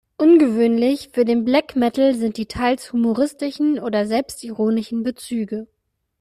[0.17, 5.67] Ungewöhnlich für den Black Metal sind die teils humoristischen oder selbstironischen Bezüge.